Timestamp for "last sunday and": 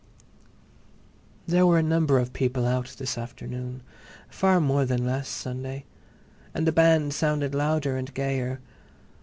5.05-6.65